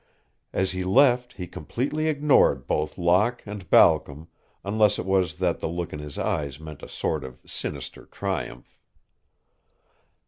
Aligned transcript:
As 0.51 0.71
he 0.71 0.83
left 0.83 1.33
he 1.33 1.45
completely 1.45 2.07
ignored 2.07 2.65
both 2.65 2.97
Locke 2.97 3.43
and 3.45 3.69
Balcom, 3.69 4.29
unless 4.63 4.97
it 4.97 5.05
was 5.05 5.35
that 5.35 5.59
the 5.59 5.69
look 5.69 5.93
in 5.93 5.99
his 5.99 6.17
eyes 6.17 6.59
meant 6.59 6.81
a 6.81 6.87
sort 6.89 7.23
of 7.23 7.39
sinister 7.45 8.07
triumph. 8.07 8.79